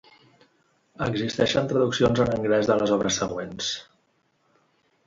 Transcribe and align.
Existeixen 1.07 1.69
traduccions 1.73 2.23
a 2.25 2.27
l'anglès 2.33 2.71
de 2.73 2.79
les 2.81 2.95
obres 2.99 3.21
següents. 3.25 3.71